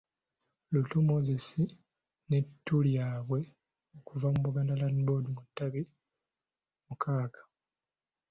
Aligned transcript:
Luutu 0.71 0.97
Moses 1.09 1.45
n'ettu 2.29 2.75
lyabwe 2.87 3.39
okuva 3.97 4.27
mu 4.33 4.39
Buganda 4.45 4.79
Land 4.79 4.99
Board 5.05 5.25
mu 5.29 5.33
matabi 5.39 5.81
mukaaga. 6.87 7.41